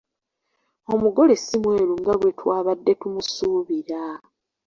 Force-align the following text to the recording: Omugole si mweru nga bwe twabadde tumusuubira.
Omugole 0.93 1.33
si 1.37 1.55
mweru 1.61 1.93
nga 2.01 2.13
bwe 2.19 2.31
twabadde 2.39 2.91
tumusuubira. 2.99 4.01